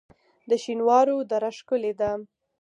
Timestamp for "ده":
1.99-2.11